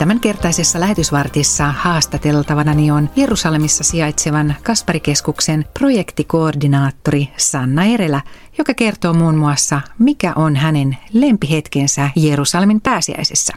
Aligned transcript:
Tämänkertaisessa 0.00 0.80
lähetysvartissa 0.80 1.74
haastateltavana 1.76 2.72
on 2.94 3.10
Jerusalemissa 3.16 3.84
sijaitsevan 3.84 4.54
Kasparikeskuksen 4.62 5.64
projektikoordinaattori 5.74 7.28
Sanna 7.36 7.84
Erelä, 7.84 8.20
joka 8.58 8.74
kertoo 8.74 9.12
muun 9.12 9.34
muassa, 9.34 9.80
mikä 9.98 10.32
on 10.36 10.56
hänen 10.56 10.96
lempihetkensä 11.12 12.10
Jerusalemin 12.16 12.80
pääsiäisessä. 12.80 13.52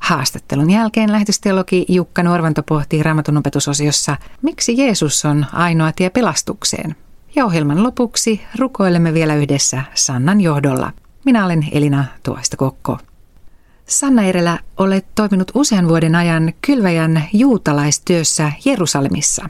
Haastattelun 0.00 0.70
jälkeen 0.70 1.12
lähetysteologi 1.12 1.86
Jukka 1.88 2.22
Norvanto 2.22 2.62
pohtii 2.62 3.02
raamatun 3.02 3.36
opetusosiossa, 3.36 4.16
miksi 4.42 4.78
Jeesus 4.78 5.24
on 5.24 5.46
ainoa 5.52 5.92
tie 5.92 6.10
pelastukseen. 6.10 6.96
Ja 7.36 7.44
ohjelman 7.44 7.82
lopuksi 7.82 8.42
rukoilemme 8.58 9.14
vielä 9.14 9.34
yhdessä 9.34 9.82
Sannan 9.94 10.40
johdolla. 10.40 10.92
Minä 11.24 11.44
olen 11.44 11.68
Elina 11.72 12.04
Tuoista 12.22 12.56
Kokko. 12.56 12.98
Sanna 13.88 14.22
Erelä, 14.22 14.58
olet 14.76 15.06
toiminut 15.14 15.50
usean 15.54 15.88
vuoden 15.88 16.14
ajan 16.14 16.52
kylväjän 16.66 17.24
juutalaistyössä 17.32 18.52
Jerusalemissa. 18.64 19.48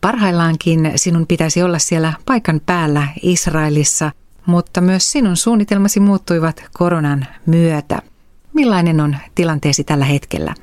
Parhaillaankin 0.00 0.92
sinun 0.96 1.26
pitäisi 1.26 1.62
olla 1.62 1.78
siellä 1.78 2.12
paikan 2.26 2.60
päällä 2.66 3.08
Israelissa, 3.22 4.12
mutta 4.46 4.80
myös 4.80 5.12
sinun 5.12 5.36
suunnitelmasi 5.36 6.00
muuttuivat 6.00 6.64
koronan 6.72 7.26
myötä. 7.46 8.02
Millainen 8.52 9.00
on 9.00 9.16
tilanteesi 9.34 9.84
tällä 9.84 10.04
hetkellä? 10.04 10.54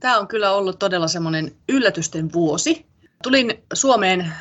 Tämä 0.00 0.18
on 0.18 0.28
kyllä 0.28 0.52
ollut 0.52 0.78
todella 0.78 1.08
semmoinen 1.08 1.52
yllätysten 1.68 2.32
vuosi. 2.32 2.86
Tulin 3.22 3.54
Suomeen 3.72 4.32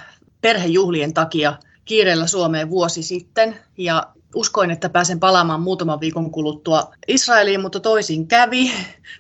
perhejuhlien 0.42 1.14
takia 1.14 1.54
kiireellä 1.86 2.28
Suomeen 2.28 2.70
vuosi 2.70 3.04
sitten 3.04 3.56
ja 3.78 4.04
uskoin, 4.36 4.72
että 4.72 4.90
pääsen 4.90 5.20
palaamaan 5.20 5.62
muutaman 5.62 6.00
viikon 6.00 6.32
kuluttua 6.32 6.92
Israeliin, 7.08 7.62
mutta 7.62 7.80
toisin 7.80 8.28
kävi. 8.28 8.72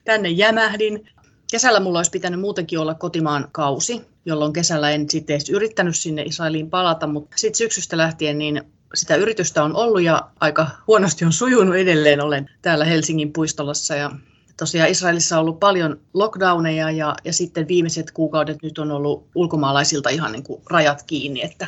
Tänne 0.06 0.30
jämähdin. 0.30 1.10
Kesällä 1.52 1.80
mulla 1.80 2.00
olisi 2.00 2.12
pitänyt 2.12 2.40
muutenkin 2.40 2.80
olla 2.80 2.94
kotimaan 2.94 3.48
kausi, 3.52 4.02
jolloin 4.26 4.54
kesällä 4.54 4.92
en 4.92 5.10
sitten 5.10 5.34
edes 5.34 5.50
yrittänyt 5.50 5.96
sinne 5.96 6.22
Israeliin 6.22 6.70
palata, 6.70 7.08
mutta 7.08 7.38
sitten 7.38 7.58
syksystä 7.58 7.98
lähtien 7.98 8.38
niin 8.38 8.62
sitä 8.94 9.16
yritystä 9.16 9.64
on 9.64 9.76
ollut 9.76 10.02
ja 10.02 10.30
aika 10.40 10.68
huonosti 10.88 11.26
on 11.26 11.34
sujunut 11.34 11.76
edelleen. 11.76 12.22
Olen 12.22 12.50
täällä 12.62 12.86
Helsingin 12.86 13.34
puistolassa 13.34 13.96
ja 13.96 14.12
tosiaan 14.58 14.90
Israelissa 14.90 15.36
on 15.36 15.42
ollut 15.42 15.60
paljon 15.60 16.00
lockdowneja 16.14 16.92
ja, 16.92 17.16
ja 17.24 17.34
sitten 17.34 17.68
viimeiset 17.68 18.12
kuukaudet 18.12 18.58
nyt 18.64 18.80
on 18.80 18.92
ollut 18.92 19.28
ulkomaalaisilta 19.36 20.10
ihan 20.10 20.32
niin 20.32 20.44
kuin 20.44 20.62
rajat 20.70 21.04
kiinni, 21.04 21.42
että 21.44 21.68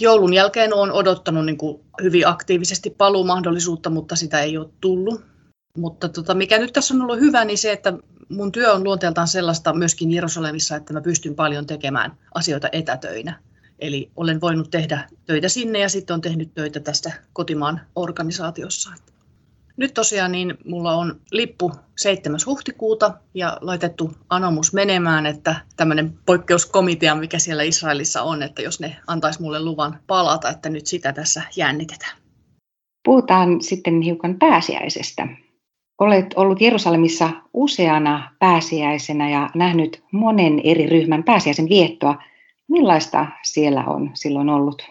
joulun 0.00 0.34
jälkeen 0.34 0.74
olen 0.74 0.92
odottanut 0.92 1.46
niin 1.46 1.58
kuin 1.58 1.84
hyvin 2.02 2.28
aktiivisesti 2.28 2.90
paluumahdollisuutta, 2.90 3.90
mutta 3.90 4.16
sitä 4.16 4.40
ei 4.40 4.58
ole 4.58 4.68
tullut. 4.80 5.24
Mutta 5.78 6.08
tota, 6.08 6.34
mikä 6.34 6.58
nyt 6.58 6.72
tässä 6.72 6.94
on 6.94 7.02
ollut 7.02 7.20
hyvä, 7.20 7.44
niin 7.44 7.58
se, 7.58 7.72
että 7.72 7.92
mun 8.28 8.52
työ 8.52 8.72
on 8.72 8.84
luonteeltaan 8.84 9.28
sellaista 9.28 9.74
myöskin 9.74 10.12
Jerusalemissa, 10.12 10.76
että 10.76 10.92
mä 10.92 11.00
pystyn 11.00 11.34
paljon 11.34 11.66
tekemään 11.66 12.18
asioita 12.34 12.68
etätöinä. 12.72 13.40
Eli 13.78 14.10
olen 14.16 14.40
voinut 14.40 14.70
tehdä 14.70 15.08
töitä 15.26 15.48
sinne 15.48 15.78
ja 15.78 15.88
sitten 15.88 16.14
on 16.14 16.20
tehnyt 16.20 16.54
töitä 16.54 16.80
tästä 16.80 17.12
kotimaan 17.32 17.80
organisaatiossa. 17.96 18.90
Nyt 19.76 19.94
tosiaan 19.94 20.32
niin 20.32 20.54
mulla 20.64 20.92
on 20.94 21.20
lippu 21.30 21.72
7. 21.96 22.40
huhtikuuta 22.46 23.14
ja 23.34 23.58
laitettu 23.60 24.12
anomus 24.30 24.72
menemään, 24.72 25.26
että 25.26 25.56
tämmöinen 25.76 26.18
poikkeuskomitea, 26.26 27.14
mikä 27.14 27.38
siellä 27.38 27.62
Israelissa 27.62 28.22
on, 28.22 28.42
että 28.42 28.62
jos 28.62 28.80
ne 28.80 28.96
antaisi 29.06 29.42
mulle 29.42 29.64
luvan 29.64 30.00
palata, 30.06 30.50
että 30.50 30.68
nyt 30.68 30.86
sitä 30.86 31.12
tässä 31.12 31.42
jännitetään. 31.56 32.16
Puhutaan 33.04 33.62
sitten 33.62 34.00
hiukan 34.00 34.38
pääsiäisestä. 34.38 35.28
Olet 36.00 36.26
ollut 36.36 36.60
Jerusalemissa 36.60 37.30
useana 37.54 38.30
pääsiäisenä 38.38 39.30
ja 39.30 39.50
nähnyt 39.54 40.02
monen 40.12 40.60
eri 40.64 40.86
ryhmän 40.86 41.24
pääsiäisen 41.24 41.68
viettoa. 41.68 42.22
Millaista 42.68 43.26
siellä 43.42 43.84
on 43.86 44.10
silloin 44.14 44.48
ollut? 44.48 44.82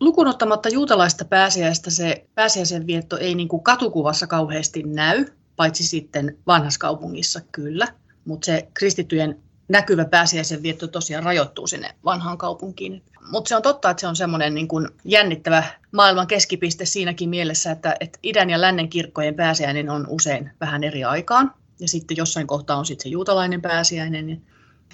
Lukunottamatta 0.00 0.68
juutalaista 0.68 1.24
pääsiäistä 1.24 1.90
se 1.90 2.26
pääsiäisen 2.34 2.86
vietto 2.86 3.16
ei 3.16 3.34
niin 3.34 3.48
kuin 3.48 3.62
katukuvassa 3.62 4.26
kauheasti 4.26 4.82
näy, 4.82 5.24
paitsi 5.56 5.86
sitten 5.86 6.38
vanhassa 6.46 6.80
kaupungissa 6.80 7.40
kyllä, 7.52 7.88
mutta 8.24 8.44
se 8.44 8.68
kristittyjen 8.74 9.42
näkyvä 9.68 10.04
pääsiäisen 10.04 10.62
vietto 10.62 10.86
tosiaan 10.86 11.24
rajoittuu 11.24 11.66
sinne 11.66 11.94
vanhaan 12.04 12.38
kaupunkiin. 12.38 13.02
Mutta 13.30 13.48
se 13.48 13.56
on 13.56 13.62
totta, 13.62 13.90
että 13.90 14.00
se 14.00 14.06
on 14.06 14.16
semmoinen 14.16 14.54
niin 14.54 14.68
kuin 14.68 14.88
jännittävä 15.04 15.64
maailman 15.92 16.26
keskipiste 16.26 16.84
siinäkin 16.84 17.28
mielessä, 17.28 17.70
että, 17.70 17.96
että 18.00 18.18
idän 18.22 18.50
ja 18.50 18.60
lännen 18.60 18.88
kirkkojen 18.88 19.34
pääsiäinen 19.34 19.90
on 19.90 20.06
usein 20.08 20.50
vähän 20.60 20.84
eri 20.84 21.04
aikaan. 21.04 21.54
Ja 21.80 21.88
sitten 21.88 22.16
jossain 22.16 22.46
kohtaa 22.46 22.76
on 22.76 22.86
sitten 22.86 23.02
se 23.02 23.08
juutalainen 23.08 23.62
pääsiäinen. 23.62 24.42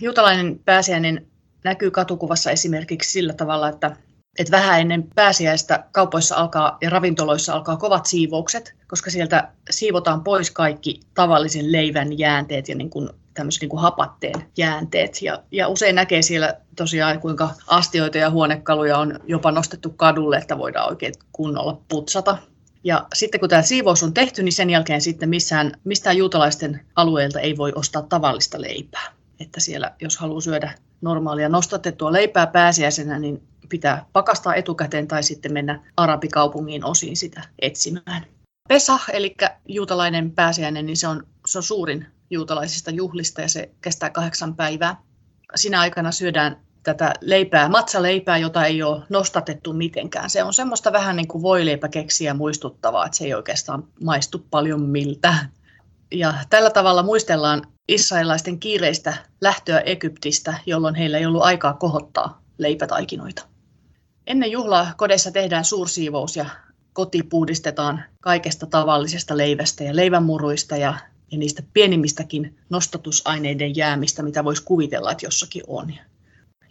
Juutalainen 0.00 0.60
pääsiäinen 0.64 1.26
näkyy 1.64 1.90
katukuvassa 1.90 2.50
esimerkiksi 2.50 3.12
sillä 3.12 3.32
tavalla, 3.32 3.68
että 3.68 3.96
että 4.38 4.50
vähän 4.56 4.80
ennen 4.80 5.08
pääsiäistä 5.14 5.84
kaupoissa 5.92 6.36
alkaa 6.36 6.78
ja 6.80 6.90
ravintoloissa 6.90 7.52
alkaa 7.54 7.76
kovat 7.76 8.06
siivoukset, 8.06 8.74
koska 8.86 9.10
sieltä 9.10 9.48
siivotaan 9.70 10.24
pois 10.24 10.50
kaikki 10.50 11.00
tavallisen 11.14 11.72
leivän 11.72 12.18
jäänteet 12.18 12.68
ja 12.68 12.74
niin 12.74 12.90
kuin 12.90 13.10
tämmöiset 13.34 13.60
niin 13.60 13.68
kuin 13.68 13.80
hapatteen 13.80 14.44
jäänteet. 14.56 15.22
Ja, 15.22 15.42
ja 15.50 15.68
usein 15.68 15.94
näkee 15.94 16.22
siellä 16.22 16.56
tosiaan, 16.76 17.20
kuinka 17.20 17.50
astioita 17.66 18.18
ja 18.18 18.30
huonekaluja 18.30 18.98
on 18.98 19.20
jopa 19.26 19.52
nostettu 19.52 19.90
kadulle, 19.90 20.36
että 20.36 20.58
voidaan 20.58 20.88
oikein 20.88 21.14
kunnolla 21.32 21.80
putsata. 21.88 22.38
Ja 22.84 23.06
sitten 23.14 23.40
kun 23.40 23.48
tämä 23.48 23.62
siivous 23.62 24.02
on 24.02 24.14
tehty, 24.14 24.42
niin 24.42 24.52
sen 24.52 24.70
jälkeen 24.70 25.00
sitten 25.00 25.28
missään, 25.28 25.72
mistään 25.84 26.16
juutalaisten 26.16 26.80
alueelta 26.96 27.40
ei 27.40 27.56
voi 27.56 27.72
ostaa 27.74 28.02
tavallista 28.02 28.60
leipää. 28.60 29.12
Että 29.40 29.60
siellä, 29.60 29.92
jos 30.00 30.16
haluaa 30.18 30.40
syödä 30.40 30.74
normaalia 31.00 31.48
nostatettua 31.48 32.12
leipää 32.12 32.46
pääsiäisenä, 32.46 33.18
niin 33.18 33.42
pitää 33.68 34.06
pakastaa 34.12 34.54
etukäteen 34.54 35.08
tai 35.08 35.22
sitten 35.22 35.52
mennä 35.52 35.80
arabikaupungin 35.96 36.84
osiin 36.84 37.16
sitä 37.16 37.42
etsimään. 37.58 38.26
Pesah, 38.68 39.04
eli 39.12 39.34
juutalainen 39.68 40.30
pääsiäinen, 40.30 40.86
niin 40.86 40.96
se 40.96 41.08
on, 41.08 41.26
se 41.46 41.58
on 41.58 41.62
suurin 41.62 42.06
juutalaisista 42.30 42.90
juhlista 42.90 43.40
ja 43.40 43.48
se 43.48 43.70
kestää 43.80 44.10
kahdeksan 44.10 44.56
päivää. 44.56 44.96
Siinä 45.54 45.80
aikana 45.80 46.12
syödään 46.12 46.56
tätä 46.82 47.14
leipää, 47.20 47.68
matsaleipää, 47.68 48.38
jota 48.38 48.64
ei 48.64 48.82
ole 48.82 49.02
nostatettu 49.08 49.72
mitenkään. 49.72 50.30
Se 50.30 50.44
on 50.44 50.54
semmoista 50.54 50.92
vähän 50.92 51.16
niin 51.16 51.28
kuin 51.28 51.42
voileipäkeksiä 51.42 52.34
muistuttavaa, 52.34 53.06
että 53.06 53.18
se 53.18 53.24
ei 53.24 53.34
oikeastaan 53.34 53.84
maistu 54.04 54.46
paljon 54.50 54.82
miltä. 54.82 55.34
Ja 56.12 56.34
tällä 56.50 56.70
tavalla 56.70 57.02
muistellaan 57.02 57.62
israelilaisten 57.88 58.60
kiireistä 58.60 59.14
lähtöä 59.40 59.80
Egyptistä, 59.80 60.54
jolloin 60.66 60.94
heillä 60.94 61.18
ei 61.18 61.26
ollut 61.26 61.42
aikaa 61.42 61.72
kohottaa 61.74 62.42
leipätaikinoita. 62.58 63.42
Ennen 64.26 64.50
juhlaa 64.50 64.92
kodeissa 64.96 65.30
tehdään 65.30 65.64
suursiivous 65.64 66.36
ja 66.36 66.46
koti 66.92 67.22
puhdistetaan 67.22 68.04
kaikesta 68.20 68.66
tavallisesta 68.66 69.36
leivästä 69.36 69.84
ja 69.84 69.96
leivänmuruista 69.96 70.76
ja, 70.76 70.94
ja 71.30 71.38
niistä 71.38 71.62
pienimmistäkin 71.72 72.58
nostatusaineiden 72.70 73.76
jäämistä, 73.76 74.22
mitä 74.22 74.44
voisi 74.44 74.64
kuvitella, 74.64 75.12
että 75.12 75.26
jossakin 75.26 75.62
on. 75.66 75.94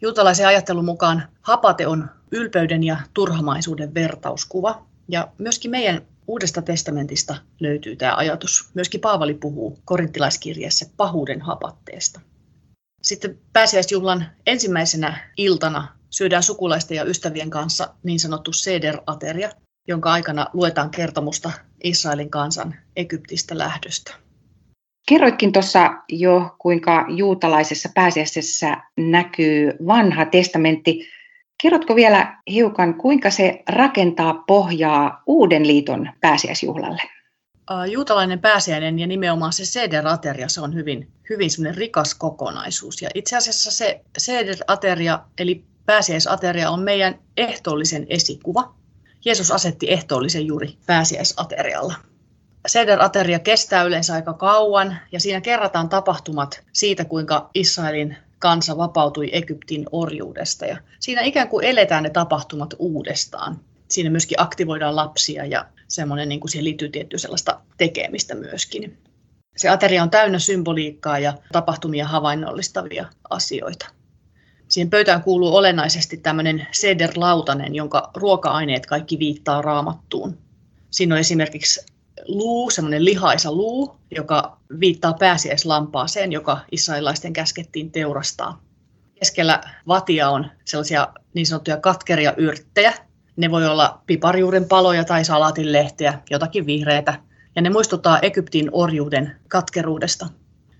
Juutalaisen 0.01 0.47
ajattelun 0.47 0.85
mukaan 0.85 1.23
hapate 1.41 1.87
on 1.87 2.09
ylpeyden 2.31 2.83
ja 2.83 2.97
turhamaisuuden 3.13 3.93
vertauskuva. 3.93 4.85
Ja 5.07 5.27
myöskin 5.37 5.71
meidän 5.71 6.01
Uudesta 6.27 6.61
testamentista 6.61 7.35
löytyy 7.59 7.95
tämä 7.95 8.15
ajatus. 8.15 8.69
Myöskin 8.73 9.01
Paavali 9.01 9.33
puhuu 9.33 9.79
korinttilaiskirjeessä 9.85 10.85
pahuuden 10.97 11.41
hapatteesta. 11.41 12.21
Sitten 13.01 13.39
pääsiäisjuhlan 13.53 14.25
ensimmäisenä 14.45 15.31
iltana 15.37 15.87
syödään 16.09 16.43
sukulaisten 16.43 16.95
ja 16.97 17.03
ystävien 17.03 17.49
kanssa 17.49 17.93
niin 18.03 18.19
sanottu 18.19 18.51
seder-ateria, 18.53 19.49
jonka 19.87 20.11
aikana 20.11 20.47
luetaan 20.53 20.89
kertomusta 20.89 21.51
Israelin 21.83 22.29
kansan 22.29 22.75
Egyptistä 22.95 23.57
lähdöstä. 23.57 24.13
Kerroitkin 25.07 25.51
tuossa 25.51 25.93
jo, 26.09 26.55
kuinka 26.59 27.05
juutalaisessa 27.09 27.89
pääsiäisessä 27.95 28.77
näkyy 28.97 29.73
vanha 29.87 30.25
testamentti. 30.25 31.07
Kerrotko 31.61 31.95
vielä 31.95 32.37
hiukan, 32.51 32.93
kuinka 32.95 33.29
se 33.29 33.63
rakentaa 33.69 34.33
pohjaa 34.33 35.23
uuden 35.25 35.67
liiton 35.67 36.09
pääsiäisjuhlalle? 36.21 37.01
Juutalainen 37.91 38.39
pääsiäinen 38.39 38.99
ja 38.99 39.07
nimenomaan 39.07 39.53
se 39.53 39.65
seder-ateria, 39.65 40.49
se 40.49 40.61
on 40.61 40.73
hyvin, 40.73 41.11
hyvin 41.29 41.49
rikas 41.75 42.15
kokonaisuus. 42.15 43.01
Ja 43.01 43.09
itse 43.15 43.37
asiassa 43.37 43.71
se 43.71 44.01
seder-ateria, 44.17 45.19
eli 45.37 45.63
pääsiäisateria 45.85 46.69
on 46.69 46.79
meidän 46.79 47.19
ehtoollisen 47.37 48.05
esikuva. 48.09 48.73
Jeesus 49.25 49.51
asetti 49.51 49.91
ehtoollisen 49.91 50.45
juuri 50.45 50.77
pääsiäisaterialla. 50.85 51.93
Seder-ateria 52.67 53.39
kestää 53.39 53.83
yleensä 53.83 54.13
aika 54.13 54.33
kauan 54.33 54.97
ja 55.11 55.19
siinä 55.19 55.41
kerrataan 55.41 55.89
tapahtumat 55.89 56.63
siitä, 56.73 57.05
kuinka 57.05 57.49
Israelin 57.53 58.17
kansa 58.43 58.77
vapautui 58.77 59.29
Egyptin 59.31 59.85
orjuudesta. 59.91 60.65
Ja 60.65 60.77
siinä 60.99 61.21
ikään 61.21 61.47
kuin 61.47 61.65
eletään 61.65 62.03
ne 62.03 62.09
tapahtumat 62.09 62.73
uudestaan. 62.79 63.59
Siinä 63.87 64.09
myöskin 64.09 64.41
aktivoidaan 64.41 64.95
lapsia 64.95 65.45
ja 65.45 65.65
semmoinen, 65.87 66.29
niin 66.29 66.39
kuin 66.39 66.51
siihen 66.51 66.65
liittyy 66.65 66.89
tiettyä 66.89 67.19
sellaista 67.19 67.59
tekemistä 67.77 68.35
myöskin. 68.35 68.97
Se 69.57 69.69
ateria 69.69 70.03
on 70.03 70.09
täynnä 70.09 70.39
symboliikkaa 70.39 71.19
ja 71.19 71.33
tapahtumia 71.51 72.07
havainnollistavia 72.07 73.05
asioita. 73.29 73.85
Siihen 74.67 74.89
pöytään 74.89 75.23
kuuluu 75.23 75.55
olennaisesti 75.55 76.17
tämmöinen 76.17 76.67
seder-lautanen, 76.71 77.75
jonka 77.75 78.11
ruoka-aineet 78.15 78.85
kaikki 78.85 79.19
viittaa 79.19 79.61
raamattuun. 79.61 80.37
Siinä 80.91 81.15
on 81.15 81.19
esimerkiksi 81.19 81.85
luu, 82.27 82.69
semmoinen 82.69 83.05
lihaisa 83.05 83.51
luu, 83.51 83.95
joka 84.15 84.57
viittaa 84.79 85.13
pääsiäislampaaseen, 85.13 86.31
joka 86.31 86.59
israelilaisten 86.71 87.33
käskettiin 87.33 87.91
teurastaa. 87.91 88.61
Keskellä 89.19 89.61
vatia 89.87 90.29
on 90.29 90.45
sellaisia 90.65 91.07
niin 91.33 91.45
sanottuja 91.45 91.77
katkeria 91.77 92.33
yrttejä. 92.37 92.93
Ne 93.35 93.51
voi 93.51 93.67
olla 93.67 94.01
piparjuuren 94.05 94.65
paloja 94.65 95.03
tai 95.03 95.25
salatinlehteä, 95.25 96.19
jotakin 96.29 96.65
vihreitä. 96.65 97.19
Ja 97.55 97.61
ne 97.61 97.69
muistuttaa 97.69 98.19
Egyptin 98.19 98.69
orjuuden 98.71 99.35
katkeruudesta. 99.47 100.27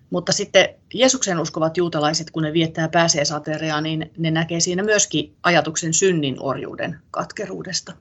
Mutta 0.09 0.31
sitten 0.31 0.69
Jeesuksen 0.93 1.39
uskovat 1.39 1.77
juutalaiset, 1.77 2.31
kun 2.31 2.43
ne 2.43 2.53
viettää 2.53 2.89
pääsiäisateriaa, 2.89 3.81
niin 3.81 4.11
ne 4.17 4.31
näkee 4.31 4.59
siinä 4.59 4.83
myöskin 4.83 5.35
ajatuksen 5.43 5.93
synnin 5.93 6.35
orjuuden 6.39 6.99
katkeruudesta. 7.11 7.93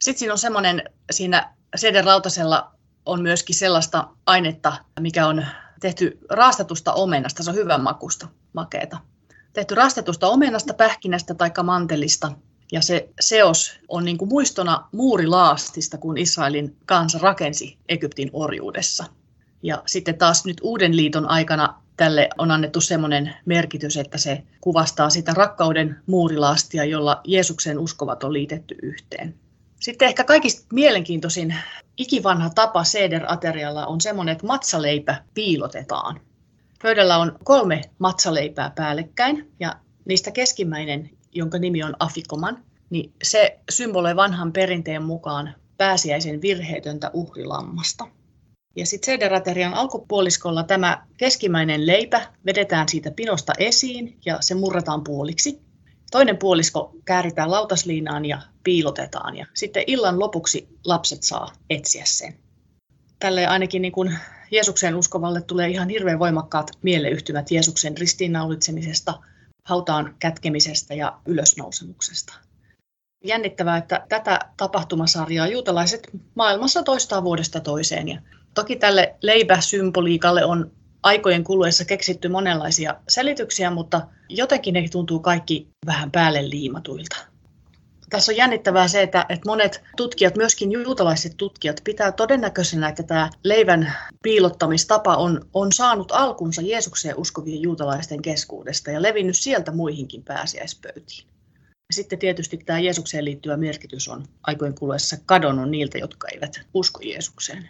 Sitten 0.00 0.18
siinä 0.18 0.32
on 0.32 0.38
semmoinen, 0.38 0.82
siinä 1.10 1.54
Seder 1.76 2.06
lautasella 2.06 2.73
on 3.06 3.22
myöskin 3.22 3.56
sellaista 3.56 4.08
ainetta, 4.26 4.72
mikä 5.00 5.26
on 5.26 5.46
tehty 5.80 6.18
raastetusta 6.30 6.92
omenasta, 6.92 7.42
se 7.42 7.50
on 7.50 7.56
hyvän 7.56 7.80
makusta, 7.80 8.28
makeeta. 8.52 8.98
Tehty 9.52 9.74
raastetusta 9.74 10.28
omenasta, 10.28 10.74
pähkinästä 10.74 11.34
tai 11.34 11.50
mantelista. 11.62 12.32
Ja 12.72 12.82
se 12.82 13.08
seos 13.20 13.80
on 13.88 14.04
niin 14.04 14.18
kuin 14.18 14.28
muistona 14.28 14.88
muurilaastista, 14.92 15.98
kun 15.98 16.18
Israelin 16.18 16.76
kansa 16.86 17.18
rakensi 17.22 17.78
Egyptin 17.88 18.30
orjuudessa. 18.32 19.04
Ja 19.62 19.82
sitten 19.86 20.18
taas 20.18 20.44
nyt 20.44 20.60
Uuden 20.62 20.96
liiton 20.96 21.28
aikana 21.28 21.82
tälle 21.96 22.28
on 22.38 22.50
annettu 22.50 22.80
semmoinen 22.80 23.34
merkitys, 23.44 23.96
että 23.96 24.18
se 24.18 24.42
kuvastaa 24.60 25.10
sitä 25.10 25.34
rakkauden 25.34 25.96
muurilaastia, 26.06 26.84
jolla 26.84 27.20
Jeesuksen 27.24 27.78
uskovat 27.78 28.24
on 28.24 28.32
liitetty 28.32 28.76
yhteen. 28.82 29.34
Sitten 29.80 30.08
ehkä 30.08 30.24
kaikista 30.24 30.66
mielenkiintoisin 30.72 31.54
ikivanha 31.96 32.50
tapa 32.50 32.84
Seder-aterialla 32.84 33.86
on 33.86 34.00
semmoinen, 34.00 34.32
että 34.32 34.46
matsaleipä 34.46 35.24
piilotetaan. 35.34 36.20
Pöydällä 36.82 37.18
on 37.18 37.38
kolme 37.44 37.80
matsaleipää 37.98 38.72
päällekkäin 38.76 39.52
ja 39.60 39.74
niistä 40.04 40.30
keskimmäinen, 40.30 41.10
jonka 41.32 41.58
nimi 41.58 41.82
on 41.82 41.96
afikoman, 41.98 42.64
niin 42.90 43.12
se 43.22 43.58
symboloi 43.70 44.16
vanhan 44.16 44.52
perinteen 44.52 45.02
mukaan 45.02 45.54
pääsiäisen 45.76 46.42
virheetöntä 46.42 47.10
uhrilammasta. 47.12 48.06
Ja 48.76 48.86
sitten 48.86 49.06
Sederaterian 49.06 49.74
alkupuoliskolla 49.74 50.62
tämä 50.62 51.06
keskimmäinen 51.16 51.86
leipä 51.86 52.20
vedetään 52.46 52.88
siitä 52.88 53.10
pinosta 53.10 53.52
esiin 53.58 54.18
ja 54.24 54.38
se 54.40 54.54
murrataan 54.54 55.04
puoliksi. 55.04 55.60
Toinen 56.14 56.36
puolisko 56.36 56.92
kääritään 57.04 57.50
lautasliinaan 57.50 58.24
ja 58.24 58.40
piilotetaan 58.64 59.36
ja 59.36 59.46
sitten 59.54 59.84
illan 59.86 60.18
lopuksi 60.18 60.68
lapset 60.84 61.22
saa 61.22 61.52
etsiä 61.70 62.04
sen. 62.06 62.34
Tälle 63.18 63.46
ainakin 63.46 63.82
niin 63.82 63.92
kuin 63.92 64.18
Jeesukseen 64.50 64.94
uskovalle 64.94 65.42
tulee 65.42 65.68
ihan 65.68 65.88
hirveän 65.88 66.18
voimakkaat 66.18 66.70
mieleyhtymät 66.82 67.50
Jeesuksen 67.50 67.98
ristiinnaulitsemisesta, 67.98 69.14
hautaan 69.64 70.16
kätkemisestä 70.18 70.94
ja 70.94 71.18
ylösnousemuksesta. 71.26 72.34
Jännittävää, 73.24 73.76
että 73.76 74.06
tätä 74.08 74.40
tapahtumasarjaa 74.56 75.48
juutalaiset 75.48 76.10
maailmassa 76.34 76.82
toistaa 76.82 77.24
vuodesta 77.24 77.60
toiseen. 77.60 78.08
Ja 78.08 78.20
toki 78.54 78.76
tälle 78.76 79.14
leipäsymboliikalle 79.22 80.44
on 80.44 80.70
aikojen 81.04 81.44
kuluessa 81.44 81.84
keksitty 81.84 82.28
monenlaisia 82.28 82.94
selityksiä, 83.08 83.70
mutta 83.70 84.06
jotenkin 84.28 84.74
ne 84.74 84.88
tuntuu 84.88 85.20
kaikki 85.20 85.68
vähän 85.86 86.10
päälle 86.10 86.50
liimatuilta. 86.50 87.16
Tässä 88.10 88.32
on 88.32 88.36
jännittävää 88.36 88.88
se, 88.88 89.02
että, 89.02 89.26
että 89.28 89.48
monet 89.48 89.82
tutkijat, 89.96 90.36
myöskin 90.36 90.72
juutalaiset 90.72 91.34
tutkijat, 91.36 91.80
pitää 91.84 92.12
todennäköisenä, 92.12 92.88
että 92.88 93.02
tämä 93.02 93.30
leivän 93.44 93.92
piilottamistapa 94.22 95.16
on, 95.16 95.40
on 95.54 95.72
saanut 95.72 96.12
alkunsa 96.12 96.62
Jeesukseen 96.62 97.18
uskovien 97.18 97.62
juutalaisten 97.62 98.22
keskuudesta 98.22 98.90
ja 98.90 99.02
levinnyt 99.02 99.36
sieltä 99.36 99.72
muihinkin 99.72 100.22
pääsiäispöytiin. 100.22 101.28
Sitten 101.92 102.18
tietysti 102.18 102.56
tämä 102.56 102.78
Jeesukseen 102.78 103.24
liittyvä 103.24 103.56
merkitys 103.56 104.08
on 104.08 104.26
aikojen 104.42 104.74
kuluessa 104.74 105.16
kadonnut 105.26 105.70
niiltä, 105.70 105.98
jotka 105.98 106.28
eivät 106.28 106.60
usko 106.74 107.00
Jeesukseen. 107.02 107.68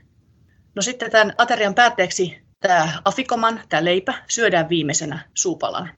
No 0.75 0.83
sitten 0.83 1.11
tämän 1.11 1.35
aterian 1.39 1.75
päätteeksi 1.75 2.44
tämä 2.69 2.93
afikoman, 3.05 3.61
tämä 3.69 3.85
leipä, 3.85 4.15
syödään 4.29 4.69
viimeisenä 4.69 5.19
suupalan. 5.35 5.91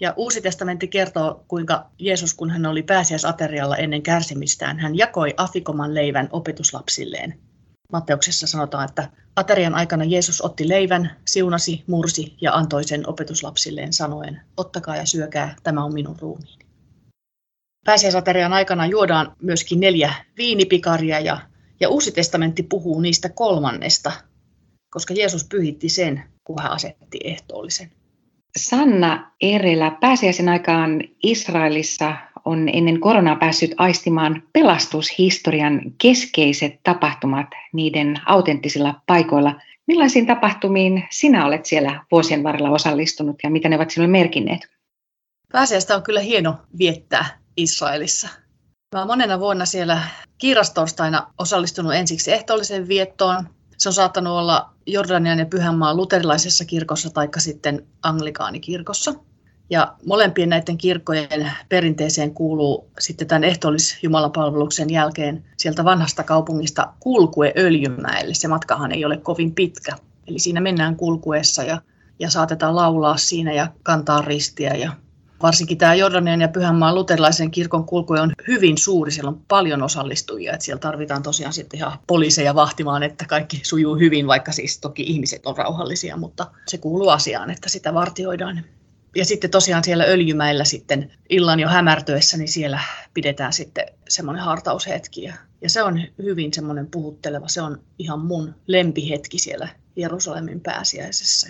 Ja 0.00 0.14
Uusi 0.16 0.40
testamentti 0.40 0.88
kertoo, 0.88 1.44
kuinka 1.48 1.90
Jeesus, 1.98 2.34
kun 2.34 2.50
hän 2.50 2.66
oli 2.66 2.82
pääsiäisaterialla 2.82 3.76
ennen 3.76 4.02
kärsimistään, 4.02 4.78
hän 4.78 4.98
jakoi 4.98 5.34
afikoman 5.36 5.94
leivän 5.94 6.28
opetuslapsilleen. 6.32 7.38
Matteuksessa 7.92 8.46
sanotaan, 8.46 8.88
että 8.88 9.10
aterian 9.36 9.74
aikana 9.74 10.04
Jeesus 10.04 10.42
otti 10.42 10.68
leivän, 10.68 11.16
siunasi, 11.26 11.84
mursi 11.86 12.36
ja 12.40 12.52
antoi 12.52 12.84
sen 12.84 13.08
opetuslapsilleen 13.08 13.92
sanoen, 13.92 14.40
ottakaa 14.56 14.96
ja 14.96 15.06
syökää, 15.06 15.56
tämä 15.62 15.84
on 15.84 15.94
minun 15.94 16.16
ruumiini. 16.20 16.66
Pääsiäisaterian 17.84 18.52
aikana 18.52 18.86
juodaan 18.86 19.32
myöskin 19.42 19.80
neljä 19.80 20.14
viinipikaria 20.36 21.20
ja, 21.20 21.38
ja 21.80 21.88
Uusi 21.88 22.12
testamentti 22.12 22.62
puhuu 22.62 23.00
niistä 23.00 23.28
kolmannesta, 23.28 24.12
koska 24.96 25.14
Jeesus 25.14 25.44
pyhitti 25.44 25.88
sen, 25.88 26.24
kun 26.44 26.62
hän 26.62 26.72
asetti 26.72 27.18
ehtoollisen. 27.24 27.90
Sanna 28.58 29.32
Erelä, 29.40 29.90
pääsiäisen 30.00 30.48
aikaan 30.48 31.02
Israelissa 31.22 32.16
on 32.44 32.68
ennen 32.72 33.00
koronaa 33.00 33.36
päässyt 33.36 33.74
aistimaan 33.78 34.42
pelastushistorian 34.52 35.80
keskeiset 36.02 36.80
tapahtumat 36.82 37.46
niiden 37.72 38.20
autenttisilla 38.26 39.00
paikoilla. 39.06 39.60
Millaisiin 39.86 40.26
tapahtumiin 40.26 41.04
sinä 41.10 41.46
olet 41.46 41.66
siellä 41.66 42.04
vuosien 42.10 42.42
varrella 42.42 42.70
osallistunut 42.70 43.36
ja 43.42 43.50
mitä 43.50 43.68
ne 43.68 43.76
ovat 43.76 43.90
sinulle 43.90 44.12
merkinneet? 44.12 44.60
Pääsiäistä 45.52 45.96
on 45.96 46.02
kyllä 46.02 46.20
hieno 46.20 46.54
viettää 46.78 47.38
Israelissa. 47.56 48.28
Mä 48.94 49.00
olen 49.00 49.06
monena 49.06 49.40
vuonna 49.40 49.64
siellä 49.64 50.02
kiirastorstaina 50.38 51.32
osallistunut 51.38 51.94
ensiksi 51.94 52.32
ehtoollisen 52.32 52.88
viettoon, 52.88 53.55
se 53.76 53.88
on 53.88 53.92
saattanut 53.92 54.32
olla 54.32 54.70
Jordanian 54.86 55.38
ja 55.38 55.46
Pyhänmaan 55.46 55.96
luterilaisessa 55.96 56.64
kirkossa 56.64 57.10
tai 57.10 57.28
sitten 57.38 57.86
anglikaanikirkossa. 58.02 59.14
Ja 59.70 59.94
molempien 60.04 60.48
näiden 60.48 60.78
kirkkojen 60.78 61.52
perinteeseen 61.68 62.34
kuuluu 62.34 62.90
sitten 63.00 63.28
tämän 63.28 63.44
ehtoollis 63.44 63.98
palveluksen 64.34 64.90
jälkeen 64.90 65.44
sieltä 65.56 65.84
vanhasta 65.84 66.22
kaupungista 66.22 66.92
kulkue 67.00 67.52
Öljymäelle. 67.56 68.34
Se 68.34 68.48
matkahan 68.48 68.92
ei 68.92 69.04
ole 69.04 69.16
kovin 69.16 69.54
pitkä. 69.54 69.96
Eli 70.26 70.38
siinä 70.38 70.60
mennään 70.60 70.96
kulkuessa 70.96 71.62
ja, 71.62 71.82
ja 72.18 72.30
saatetaan 72.30 72.76
laulaa 72.76 73.16
siinä 73.16 73.52
ja 73.52 73.68
kantaa 73.82 74.22
ristiä 74.22 74.74
ja 74.74 74.92
varsinkin 75.42 75.78
tämä 75.78 75.94
Jordanian 75.94 76.40
ja 76.40 76.48
Pyhänmaan 76.48 76.94
luterilaisen 76.94 77.50
kirkon 77.50 77.84
kulku 77.84 78.12
on 78.12 78.32
hyvin 78.48 78.78
suuri, 78.78 79.10
siellä 79.10 79.28
on 79.28 79.40
paljon 79.48 79.82
osallistujia, 79.82 80.52
että 80.52 80.64
siellä 80.64 80.80
tarvitaan 80.80 81.22
tosiaan 81.22 81.52
sitten 81.52 81.78
ihan 81.78 81.98
poliiseja 82.06 82.54
vahtimaan, 82.54 83.02
että 83.02 83.24
kaikki 83.24 83.60
sujuu 83.64 83.96
hyvin, 83.96 84.26
vaikka 84.26 84.52
siis 84.52 84.80
toki 84.80 85.02
ihmiset 85.02 85.46
on 85.46 85.56
rauhallisia, 85.56 86.16
mutta 86.16 86.46
se 86.66 86.78
kuuluu 86.78 87.08
asiaan, 87.08 87.50
että 87.50 87.68
sitä 87.68 87.94
vartioidaan. 87.94 88.64
Ja 89.16 89.24
sitten 89.24 89.50
tosiaan 89.50 89.84
siellä 89.84 90.04
Öljymäellä 90.04 90.64
sitten 90.64 91.12
illan 91.28 91.60
jo 91.60 91.68
hämärtyessä, 91.68 92.36
niin 92.36 92.48
siellä 92.48 92.80
pidetään 93.14 93.52
sitten 93.52 93.86
semmoinen 94.08 94.44
hartaushetki. 94.44 95.22
Ja, 95.22 95.34
ja 95.62 95.70
se 95.70 95.82
on 95.82 96.00
hyvin 96.22 96.52
semmoinen 96.52 96.86
puhutteleva, 96.86 97.48
se 97.48 97.62
on 97.62 97.82
ihan 97.98 98.20
mun 98.20 98.54
lempihetki 98.66 99.38
siellä 99.38 99.68
Jerusalemin 99.96 100.60
pääsiäisessä. 100.60 101.48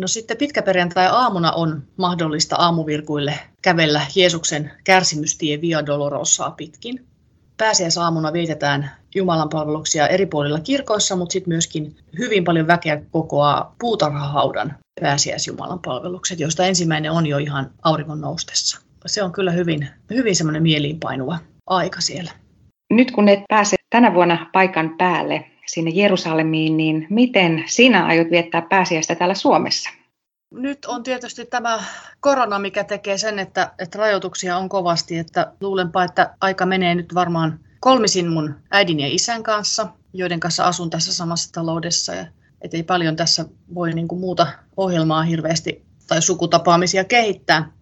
No 0.00 0.08
sitten 0.08 0.36
pitkäperjantai-aamuna 0.36 1.52
on 1.52 1.82
mahdollista 1.96 2.56
aamuvirkuille 2.56 3.34
kävellä 3.62 4.00
Jeesuksen 4.16 4.70
kärsimystie 4.84 5.60
Via 5.60 5.86
Dolorosaa 5.86 6.50
pitkin. 6.50 7.06
Pääsiäisaamuna 7.56 8.32
vietetään 8.32 8.90
Jumalan 9.14 9.48
palveluksia 9.48 10.08
eri 10.08 10.26
puolilla 10.26 10.60
kirkoissa, 10.60 11.16
mutta 11.16 11.32
sitten 11.32 11.52
myöskin 11.52 11.96
hyvin 12.18 12.44
paljon 12.44 12.66
väkeä 12.66 13.02
kokoaa 13.10 13.74
puutarhahaudan 13.80 14.76
pääsiäisjumalan 15.00 15.80
palvelukset, 15.84 16.40
joista 16.40 16.66
ensimmäinen 16.66 17.12
on 17.12 17.26
jo 17.26 17.38
ihan 17.38 17.70
auringon 17.82 18.20
noustessa. 18.20 18.80
Se 19.06 19.22
on 19.22 19.32
kyllä 19.32 19.50
hyvin, 19.50 19.88
hyvin 20.10 20.36
semmoinen 20.36 20.62
mieliinpainuva 20.62 21.38
aika 21.66 22.00
siellä. 22.00 22.30
Nyt 22.90 23.10
kun 23.10 23.28
et 23.28 23.40
pääse 23.48 23.76
tänä 23.90 24.14
vuonna 24.14 24.50
paikan 24.52 24.94
päälle, 24.98 25.44
sinne 25.68 25.90
Jerusalemiin, 25.90 26.76
niin 26.76 27.06
miten 27.10 27.64
sinä 27.66 28.06
aiot 28.06 28.30
viettää 28.30 28.62
pääsiäistä 28.62 29.14
täällä 29.14 29.34
Suomessa? 29.34 29.90
Nyt 30.54 30.84
on 30.84 31.02
tietysti 31.02 31.44
tämä 31.46 31.84
korona, 32.20 32.58
mikä 32.58 32.84
tekee 32.84 33.18
sen, 33.18 33.38
että, 33.38 33.72
että 33.78 33.98
rajoituksia 33.98 34.56
on 34.56 34.68
kovasti. 34.68 35.18
Että 35.18 35.52
luulenpa, 35.60 36.04
että 36.04 36.34
aika 36.40 36.66
menee 36.66 36.94
nyt 36.94 37.14
varmaan 37.14 37.60
kolmisin 37.80 38.28
mun 38.28 38.54
äidin 38.70 39.00
ja 39.00 39.06
isän 39.08 39.42
kanssa, 39.42 39.88
joiden 40.12 40.40
kanssa 40.40 40.64
asun 40.64 40.90
tässä 40.90 41.14
samassa 41.14 41.52
taloudessa. 41.52 42.14
Ja 42.14 42.26
Et 42.62 42.74
ei 42.74 42.82
paljon 42.82 43.16
tässä 43.16 43.44
voi 43.74 43.92
niin 43.92 44.08
kuin 44.08 44.20
muuta 44.20 44.46
ohjelmaa 44.76 45.22
hirveästi 45.22 45.86
tai 46.06 46.22
sukutapaamisia 46.22 47.04
kehittää. 47.04 47.72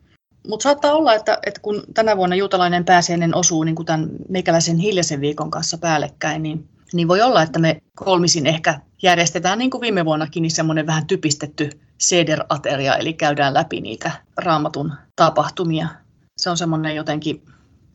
Mutta 0.49 0.63
saattaa 0.63 0.95
olla, 0.95 1.15
että, 1.15 1.39
että 1.47 1.61
kun 1.61 1.83
tänä 1.95 2.17
vuonna 2.17 2.37
juutalainen 2.37 2.85
pääsiäinen 2.85 3.35
osuu 3.35 3.65
niin 3.65 3.85
tämän 3.87 4.09
meikäläisen 4.29 4.79
hiljaisen 4.79 5.21
viikon 5.21 5.51
kanssa 5.51 5.79
päällekkäin, 5.79 6.43
niin, 6.43 6.69
niin 6.93 7.09
voi 7.09 7.23
olla, 7.23 7.43
että 7.43 7.59
me 7.59 7.83
kolmisin 7.97 8.47
ehkä 8.47 8.81
järjestetään 9.03 9.59
niin 9.59 9.71
kuin 9.71 9.81
viime 9.81 10.05
vuonnakin 10.05 10.43
niin 10.43 10.51
semmoinen 10.51 10.87
vähän 10.87 11.07
typistetty 11.07 11.71
seder-ateria, 11.99 12.97
eli 12.97 13.13
käydään 13.13 13.55
läpi 13.55 13.81
niitä 13.81 14.11
raamatun 14.37 14.93
tapahtumia. 15.17 15.89
Se 16.37 16.51
on 16.51 16.57
semmoinen 16.57 16.97
jotenkin, 16.97 17.43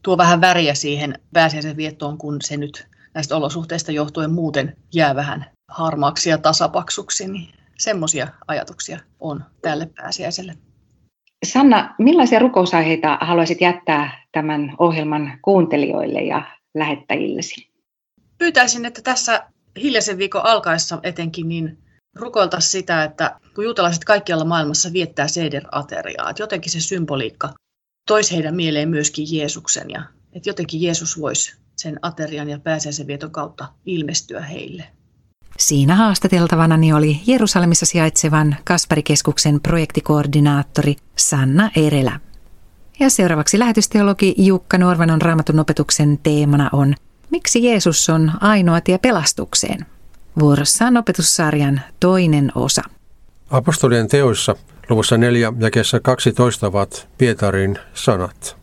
tuo 0.01 0.17
vähän 0.17 0.41
väriä 0.41 0.74
siihen 0.74 1.19
pääsiäisen 1.33 1.77
viettoon, 1.77 2.17
kun 2.17 2.38
se 2.43 2.57
nyt 2.57 2.88
näistä 3.13 3.36
olosuhteista 3.36 3.91
johtuen 3.91 4.31
muuten 4.31 4.77
jää 4.93 5.15
vähän 5.15 5.45
harmaaksi 5.67 6.29
ja 6.29 6.38
tasapaksuksi, 6.38 7.27
niin 7.27 7.50
semmoisia 7.77 8.27
ajatuksia 8.48 9.00
on 9.19 9.43
tälle 9.62 9.89
pääsiäiselle. 9.95 10.57
Sanna, 11.45 11.95
millaisia 12.00 12.39
rukousaiheita 12.39 13.17
haluaisit 13.21 13.62
jättää 13.62 14.25
tämän 14.31 14.75
ohjelman 14.79 15.39
kuuntelijoille 15.41 16.21
ja 16.21 16.41
lähettäjillesi? 16.74 17.70
Pyytäisin, 18.41 18.86
että 18.86 19.01
tässä 19.01 19.43
hiljaisen 19.81 20.17
viikon 20.17 20.45
alkaessa 20.45 21.00
etenkin 21.03 21.50
niin 21.50 21.77
rukoilta 22.15 22.60
sitä, 22.60 23.03
että 23.03 23.39
kun 23.55 23.63
juutalaiset 23.63 24.03
kaikkialla 24.03 24.45
maailmassa 24.45 24.93
viettää 24.93 25.27
seder-ateriaa, 25.27 26.29
että 26.29 26.43
jotenkin 26.43 26.71
se 26.71 26.79
symboliikka 26.79 27.53
toisi 28.07 28.36
heidän 28.36 28.55
mieleen 28.55 28.89
myöskin 28.89 29.25
Jeesuksen 29.31 29.89
ja 29.89 30.03
että 30.33 30.50
jotenkin 30.50 30.81
Jeesus 30.81 31.19
voisi 31.19 31.55
sen 31.75 32.00
aterian 32.01 32.50
ja 32.50 32.60
pääsiäisen 32.60 33.07
vieton 33.07 33.31
kautta 33.31 33.67
ilmestyä 33.86 34.41
heille. 34.41 34.83
Siinä 35.57 35.95
haastateltavana 35.95 36.75
oli 36.98 37.21
Jerusalemissa 37.27 37.86
sijaitsevan 37.86 38.55
Kasparikeskuksen 38.63 39.62
projektikoordinaattori 39.62 40.95
Sanna 41.15 41.71
Erelä. 41.75 42.19
Ja 43.00 43.10
seuraavaksi 43.10 43.60
lähetysteologi 43.60 44.36
Jukka 44.38 44.77
Norvanon 44.77 45.21
raamatun 45.21 45.60
opetuksen 45.60 46.17
teemana 46.17 46.69
on 46.74 46.95
Miksi 47.31 47.63
Jeesus 47.63 48.09
on 48.09 48.31
ainoa 48.41 48.81
tie 48.81 48.97
pelastukseen? 48.97 49.85
Vuorossa 50.39 50.85
on 50.85 50.97
opetussarjan 50.97 51.81
toinen 52.00 52.51
osa. 52.55 52.81
Apostolien 53.50 54.07
teoissa 54.07 54.55
luvussa 54.89 55.17
4 55.17 55.53
ja 55.59 55.71
kesä 55.71 56.00
12 56.00 56.67
ovat 56.67 57.07
Pietarin 57.17 57.79
sanat. 57.93 58.57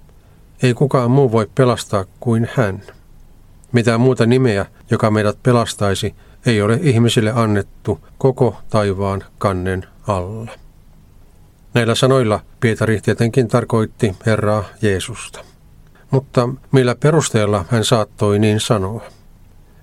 Ei 0.62 0.74
kukaan 0.74 1.10
muu 1.10 1.32
voi 1.32 1.50
pelastaa 1.54 2.04
kuin 2.20 2.48
hän. 2.56 2.82
Mitään 3.72 4.00
muuta 4.00 4.26
nimeä, 4.26 4.66
joka 4.90 5.10
meidät 5.10 5.42
pelastaisi, 5.42 6.14
ei 6.46 6.62
ole 6.62 6.78
ihmisille 6.82 7.32
annettu 7.34 8.00
koko 8.18 8.56
taivaan 8.70 9.24
kannen 9.38 9.86
alla. 10.06 10.50
Näillä 11.74 11.94
sanoilla 11.94 12.40
Pietari 12.60 13.00
tietenkin 13.00 13.48
tarkoitti 13.48 14.16
Herraa 14.26 14.64
Jeesusta. 14.82 15.47
Mutta 16.10 16.48
millä 16.72 16.94
perusteella 16.94 17.64
hän 17.68 17.84
saattoi 17.84 18.38
niin 18.38 18.60
sanoa? 18.60 19.02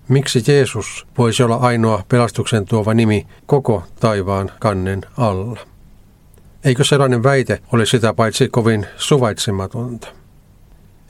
Miksi 0.07 0.43
Jeesus 0.47 1.07
voisi 1.17 1.43
olla 1.43 1.55
ainoa 1.55 2.03
pelastuksen 2.09 2.65
tuova 2.65 2.93
nimi 2.93 3.27
koko 3.45 3.83
taivaan 3.99 4.51
kannen 4.59 5.01
alla? 5.17 5.59
Eikö 6.63 6.83
sellainen 6.83 7.23
väite 7.23 7.59
ole 7.71 7.85
sitä 7.85 8.13
paitsi 8.13 8.49
kovin 8.49 8.85
suvaitsematonta? 8.97 10.07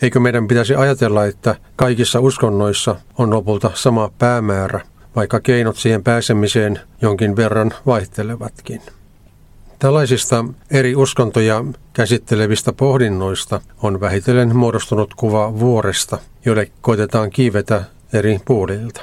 Eikö 0.01 0.19
meidän 0.19 0.47
pitäisi 0.47 0.75
ajatella, 0.75 1.25
että 1.25 1.55
kaikissa 1.75 2.19
uskonnoissa 2.19 2.95
on 3.17 3.33
lopulta 3.33 3.71
sama 3.73 4.11
päämäärä, 4.17 4.81
vaikka 5.15 5.39
keinot 5.39 5.75
siihen 5.75 6.03
pääsemiseen 6.03 6.79
jonkin 7.01 7.35
verran 7.35 7.71
vaihtelevatkin? 7.85 8.81
Tällaisista 9.85 10.45
eri 10.71 10.95
uskontoja 10.95 11.65
käsittelevistä 11.93 12.73
pohdinnoista 12.73 13.61
on 13.81 13.99
vähitellen 13.99 14.55
muodostunut 14.55 15.13
kuva 15.13 15.59
vuoresta, 15.59 16.17
jolle 16.45 16.71
koitetaan 16.81 17.29
kiivetä 17.29 17.83
eri 18.13 18.39
puolilta. 18.45 19.01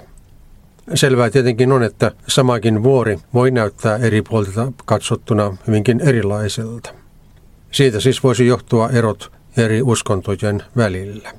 Selvää 0.94 1.30
tietenkin 1.30 1.72
on, 1.72 1.82
että 1.82 2.12
samakin 2.26 2.82
vuori 2.82 3.18
voi 3.34 3.50
näyttää 3.50 3.96
eri 3.96 4.22
puolilta 4.22 4.72
katsottuna 4.84 5.56
hyvinkin 5.66 6.00
erilaiselta. 6.00 6.94
Siitä 7.70 8.00
siis 8.00 8.22
voisi 8.22 8.46
johtua 8.46 8.90
erot 8.90 9.32
eri 9.56 9.82
uskontojen 9.82 10.62
välillä. 10.76 11.32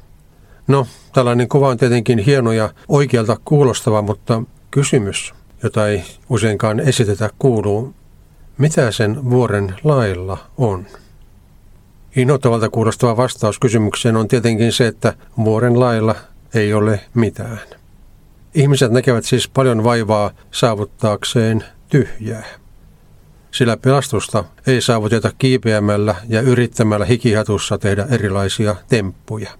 No, 0.67 0.87
tällainen 1.13 1.47
kuva 1.47 1.69
on 1.69 1.77
tietenkin 1.77 2.19
hieno 2.19 2.51
ja 2.51 2.69
oikealta 2.87 3.37
kuulostava, 3.45 4.01
mutta 4.01 4.43
kysymys, 4.71 5.33
jota 5.63 5.87
ei 5.87 6.03
useinkaan 6.29 6.79
esitetä, 6.79 7.29
kuuluu, 7.39 7.93
mitä 8.57 8.91
sen 8.91 9.29
vuoren 9.29 9.75
lailla 9.83 10.37
on? 10.57 10.85
Inhottavalta 12.15 12.69
kuulostava 12.69 13.17
vastaus 13.17 13.59
kysymykseen 13.59 14.17
on 14.17 14.27
tietenkin 14.27 14.71
se, 14.71 14.87
että 14.87 15.13
vuoren 15.37 15.79
lailla 15.79 16.15
ei 16.53 16.73
ole 16.73 16.99
mitään. 17.13 17.59
Ihmiset 18.53 18.91
näkevät 18.91 19.25
siis 19.25 19.47
paljon 19.47 19.83
vaivaa 19.83 20.31
saavuttaakseen 20.51 21.63
tyhjää. 21.89 22.45
Sillä 23.51 23.77
pelastusta 23.77 24.43
ei 24.67 24.81
saavuteta 24.81 25.31
kiipeämällä 25.37 26.15
ja 26.29 26.41
yrittämällä 26.41 27.05
hikihatussa 27.05 27.77
tehdä 27.77 28.07
erilaisia 28.09 28.75
temppuja. 28.89 29.51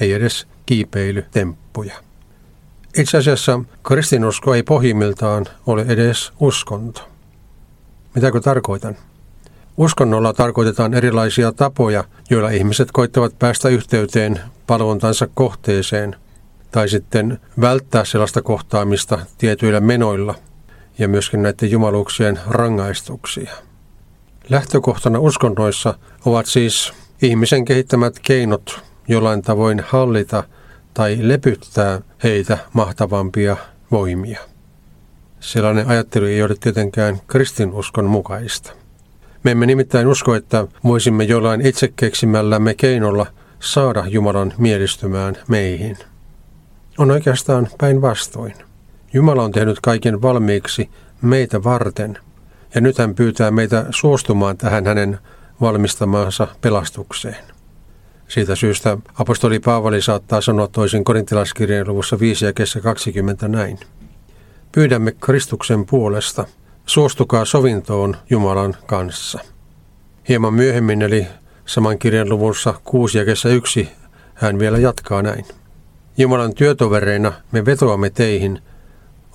Ei 0.00 0.12
edes 0.12 0.46
kiipeilytemppuja. 0.66 1.94
Itse 2.96 3.18
asiassa 3.18 3.60
kristinusko 3.82 4.54
ei 4.54 4.62
pohjimmiltaan 4.62 5.46
ole 5.66 5.84
edes 5.88 6.32
uskonto. 6.40 7.11
Mitäkö 8.14 8.40
tarkoitan? 8.40 8.96
Uskonnolla 9.76 10.32
tarkoitetaan 10.32 10.94
erilaisia 10.94 11.52
tapoja, 11.52 12.04
joilla 12.30 12.50
ihmiset 12.50 12.88
koittavat 12.92 13.38
päästä 13.38 13.68
yhteyteen 13.68 14.40
palvontansa 14.66 15.28
kohteeseen 15.34 16.16
tai 16.70 16.88
sitten 16.88 17.40
välttää 17.60 18.04
sellaista 18.04 18.42
kohtaamista 18.42 19.18
tietyillä 19.38 19.80
menoilla 19.80 20.34
ja 20.98 21.08
myöskin 21.08 21.42
näiden 21.42 21.70
jumaluuksien 21.70 22.40
rangaistuksia. 22.46 23.50
Lähtökohtana 24.48 25.18
uskonnoissa 25.18 25.94
ovat 26.24 26.46
siis 26.46 26.92
ihmisen 27.22 27.64
kehittämät 27.64 28.18
keinot 28.18 28.82
jollain 29.08 29.42
tavoin 29.42 29.82
hallita 29.88 30.44
tai 30.94 31.18
lepyttää 31.20 32.00
heitä 32.24 32.58
mahtavampia 32.72 33.56
voimia. 33.90 34.51
Sellainen 35.42 35.88
ajattelu 35.88 36.24
ei 36.24 36.42
ole 36.42 36.54
tietenkään 36.60 37.20
kristinuskon 37.26 38.04
mukaista. 38.04 38.72
Me 39.44 39.50
emme 39.50 39.66
nimittäin 39.66 40.06
usko, 40.06 40.34
että 40.34 40.66
voisimme 40.84 41.24
jollain 41.24 41.66
itse 41.66 41.92
keksimällämme 41.96 42.74
keinolla 42.74 43.26
saada 43.60 44.04
Jumalan 44.06 44.52
mielistymään 44.58 45.36
meihin. 45.48 45.98
On 46.98 47.10
oikeastaan 47.10 47.68
päinvastoin. 47.78 48.54
Jumala 49.12 49.42
on 49.42 49.52
tehnyt 49.52 49.80
kaiken 49.80 50.22
valmiiksi 50.22 50.90
meitä 51.22 51.64
varten, 51.64 52.18
ja 52.74 52.80
nyt 52.80 52.98
hän 52.98 53.14
pyytää 53.14 53.50
meitä 53.50 53.86
suostumaan 53.90 54.56
tähän 54.56 54.86
hänen 54.86 55.18
valmistamaansa 55.60 56.46
pelastukseen. 56.60 57.44
Siitä 58.28 58.54
syystä 58.54 58.98
apostoli 59.14 59.58
Paavali 59.58 60.02
saattaa 60.02 60.40
sanoa 60.40 60.68
toisin 60.68 61.04
korintilaiskirjeen 61.04 61.88
luvussa 61.88 62.18
5 62.18 62.44
ja 62.44 62.52
kesä 62.52 62.80
20 62.80 63.48
näin. 63.48 63.78
Pyydämme 64.72 65.12
Kristuksen 65.12 65.86
puolesta, 65.86 66.44
suostukaa 66.86 67.44
sovintoon 67.44 68.16
Jumalan 68.30 68.76
kanssa. 68.86 69.38
Hieman 70.28 70.54
myöhemmin, 70.54 71.02
eli 71.02 71.26
saman 71.66 71.98
kirjan 71.98 72.28
luvussa 72.28 72.74
6 72.84 73.18
ja 73.18 73.24
kesä 73.24 73.48
1, 73.48 73.88
hän 74.34 74.58
vielä 74.58 74.78
jatkaa 74.78 75.22
näin. 75.22 75.44
Jumalan 76.18 76.54
työtovereina 76.54 77.32
me 77.52 77.64
vetoamme 77.64 78.10
teihin, 78.10 78.58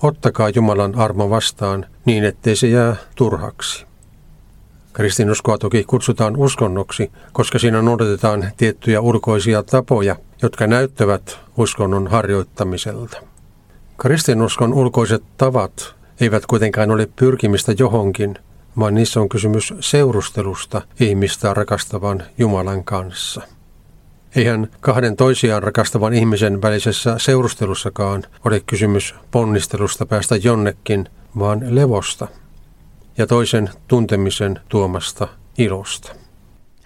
ottakaa 0.02 0.48
Jumalan 0.48 0.94
armo 0.94 1.30
vastaan 1.30 1.86
niin, 2.04 2.24
ettei 2.24 2.56
se 2.56 2.68
jää 2.68 2.96
turhaksi. 3.14 3.86
Kristinuskoa 4.92 5.58
toki 5.58 5.84
kutsutaan 5.84 6.36
uskonnoksi, 6.36 7.12
koska 7.32 7.58
siinä 7.58 7.82
noudatetaan 7.82 8.50
tiettyjä 8.56 9.00
ulkoisia 9.00 9.62
tapoja, 9.62 10.16
jotka 10.42 10.66
näyttävät 10.66 11.38
uskonnon 11.56 12.06
harjoittamiselta. 12.06 13.27
Kristinuskon 13.98 14.74
ulkoiset 14.74 15.22
tavat 15.36 15.94
eivät 16.20 16.46
kuitenkaan 16.46 16.90
ole 16.90 17.08
pyrkimistä 17.16 17.74
johonkin, 17.78 18.38
vaan 18.78 18.94
niissä 18.94 19.20
on 19.20 19.28
kysymys 19.28 19.74
seurustelusta 19.80 20.82
ihmistä 21.00 21.54
rakastavan 21.54 22.22
Jumalan 22.38 22.84
kanssa. 22.84 23.42
Eihän 24.36 24.68
kahden 24.80 25.16
toisiaan 25.16 25.62
rakastavan 25.62 26.14
ihmisen 26.14 26.62
välisessä 26.62 27.18
seurustelussakaan 27.18 28.24
ole 28.44 28.60
kysymys 28.60 29.14
ponnistelusta 29.30 30.06
päästä 30.06 30.36
jonnekin, 30.36 31.08
vaan 31.38 31.60
levosta 31.68 32.28
ja 33.18 33.26
toisen 33.26 33.70
tuntemisen 33.88 34.60
tuomasta 34.68 35.28
ilosta. 35.58 36.12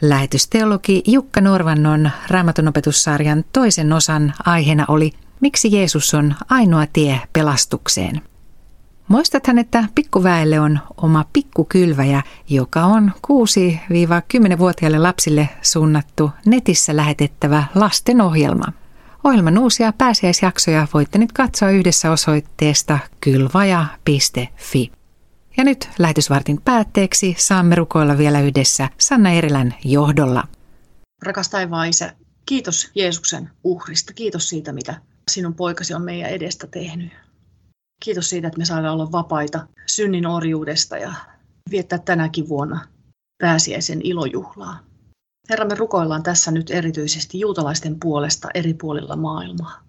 Lähetysteologi 0.01 1.03
Jukka 1.07 1.41
Norvannon 1.41 2.11
raamatunopetussarjan 2.29 3.45
toisen 3.53 3.93
osan 3.93 4.35
aiheena 4.47 4.85
oli 4.89 5.13
Miksi 5.43 5.73
Jeesus 5.73 6.15
on 6.15 6.35
ainoa 6.49 6.87
tie 6.93 7.21
pelastukseen? 7.33 8.23
Muistathan, 9.09 9.59
että 9.59 9.85
pikkuväelle 9.95 10.61
on 10.61 10.79
oma 10.97 11.25
pikkukylväjä, 11.33 12.23
joka 12.49 12.85
on 12.85 13.13
6-10-vuotiaille 13.27 14.99
lapsille 14.99 15.49
suunnattu 15.63 16.31
netissä 16.47 16.97
lähetettävä 16.97 17.65
lastenohjelma. 17.75 18.65
Ohjelman 19.25 19.59
uusia 19.59 19.93
pääsiäisjaksoja 19.93 20.87
voitte 20.95 21.19
nyt 21.19 21.33
katsoa 21.33 21.71
yhdessä 21.71 22.11
osoitteesta 22.11 22.99
kylvaja.fi. 23.21 24.93
Ja 25.57 25.65
nyt 25.65 25.89
lähetysvartin 25.99 26.61
päätteeksi 26.65 27.35
saamme 27.39 27.75
rukoilla 27.75 28.19
vielä 28.19 28.41
yhdessä 28.41 28.89
Sanna 28.99 29.31
Erilän 29.31 29.75
johdolla. 29.85 30.49
Rakas 31.23 31.49
taivaan 31.49 31.89
isä, 31.89 32.13
kiitos 32.47 32.91
Jeesuksen 32.95 33.51
uhrista. 33.65 34.13
Kiitos 34.13 34.49
siitä, 34.49 34.73
mitä 34.73 35.01
sinun 35.33 35.55
poikasi 35.55 35.95
on 35.95 36.03
meidän 36.03 36.31
edestä 36.31 36.67
tehnyt. 36.67 37.13
Kiitos 38.05 38.31
siitä, 38.31 38.49
että 38.49 38.59
me 38.59 38.65
saadaan 38.65 38.95
olla 38.95 39.13
vapaita 39.13 39.67
synnin 39.87 40.27
orjuudesta 40.27 40.97
ja 40.97 41.15
viettää 41.71 41.99
tänäkin 41.99 42.49
vuonna 42.49 42.87
pääsiäisen 43.43 44.01
ilojuhlaa. 44.03 44.79
Herra, 45.51 45.65
me 45.65 45.75
rukoillaan 45.75 46.23
tässä 46.23 46.51
nyt 46.51 46.71
erityisesti 46.71 47.41
juutalaisten 47.41 48.01
puolesta 48.01 48.49
eri 48.55 48.75
puolilla 48.75 49.17
maailmaa. 49.17 49.83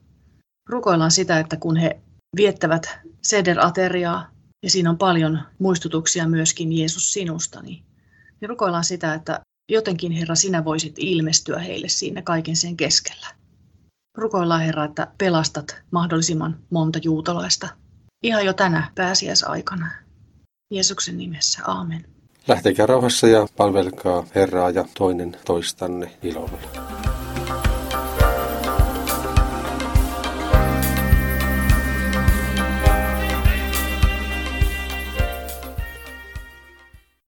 Rukoillaan 0.70 1.12
sitä, 1.12 1.40
että 1.40 1.58
kun 1.58 1.76
he 1.78 2.00
viettävät 2.36 2.90
seder-ateriaa, 3.22 4.32
ja 4.64 4.70
siinä 4.70 4.90
on 4.90 4.98
paljon 4.98 5.40
muistutuksia 5.60 6.28
myöskin 6.28 6.78
Jeesus 6.78 7.14
sinusta, 7.14 7.62
niin, 7.62 7.84
rukoillaan 8.48 8.84
sitä, 8.84 9.14
että 9.14 9.40
jotenkin 9.72 10.12
Herra, 10.12 10.36
sinä 10.36 10.66
voisit 10.66 10.96
ilmestyä 10.98 11.60
heille 11.60 11.90
siinä 11.90 12.22
kaiken 12.22 12.56
sen 12.56 12.78
keskellä. 12.78 13.28
Rukoillaan 14.18 14.62
Herra, 14.62 14.86
että 14.86 15.08
pelastat 15.18 15.82
mahdollisimman 15.92 16.60
monta 16.70 17.00
juutalaista 17.04 17.68
ihan 18.24 18.46
jo 18.46 18.54
tänä 18.54 18.92
pääsiäisaikana. 18.96 19.92
Jeesuksen 20.72 21.18
nimessä, 21.18 21.62
aamen. 21.68 22.06
Lähtekää 22.48 22.86
rauhassa 22.86 23.28
ja 23.28 23.48
palvelkaa 23.58 24.26
Herraa 24.36 24.70
ja 24.70 24.86
toinen 24.98 25.38
toistanne 25.46 26.12
ilolla. 26.24 26.58